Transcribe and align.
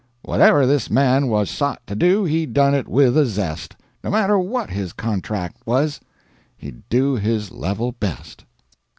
Whate'er 0.23 0.65
this 0.65 0.89
man 0.89 1.27
was 1.27 1.47
sot 1.47 1.79
to 1.85 1.93
do, 1.95 2.23
He 2.23 2.47
done 2.47 2.73
it 2.73 2.87
with 2.87 3.15
a 3.15 3.27
zest; 3.27 3.75
No 4.03 4.09
matter 4.09 4.39
WHAT 4.39 4.71
his 4.71 4.93
contract 4.93 5.57
was, 5.63 5.99
HE'D 6.57 6.81
DO 6.89 7.17
HIS 7.17 7.51
LEVEL 7.51 7.91
BEST. 7.99 8.43